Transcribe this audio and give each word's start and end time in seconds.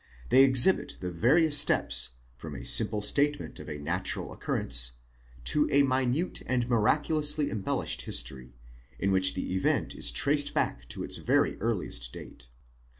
They 0.29 0.43
exhibit 0.43 0.97
the 0.99 1.11
various 1.11 1.59
steps, 1.59 2.15
from 2.35 2.55
a 2.55 2.65
simple 2.65 3.03
statement 3.03 3.59
of 3.59 3.69
a 3.69 3.77
natural 3.77 4.33
occur 4.33 4.63
rence, 4.63 4.93
to 5.43 5.69
a 5.69 5.83
minute 5.83 6.41
and 6.47 6.67
miraculously 6.67 7.51
embellished 7.51 8.01
history, 8.01 8.55
in 8.97 9.11
which 9.11 9.35
the 9.35 9.53
event 9.53 9.93
is 9.93 10.11
traced 10.11 10.55
back 10.55 10.89
to 10.89 11.03
its 11.03 11.17
very 11.17 11.55
earliest 11.61 12.11
date. 12.13 12.47